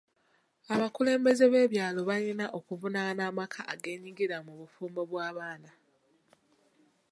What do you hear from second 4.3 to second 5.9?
mu bufumbo bw'abaana.